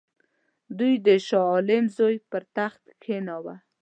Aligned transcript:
دوی 0.77 0.93
د 1.05 1.07
شاه 1.27 1.45
عالم 1.53 1.85
زوی 1.97 2.17
پر 2.29 2.43
تخت 2.55 2.83
کښېناوه. 3.01 3.55